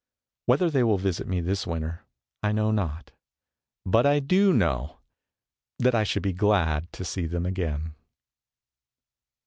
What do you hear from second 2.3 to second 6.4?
I know not, but I do know that I should be